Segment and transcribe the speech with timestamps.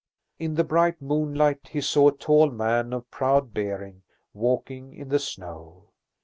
[0.39, 4.01] In the bright moonlight he saw a tall man of proud bearing
[4.33, 5.91] walking in the snow.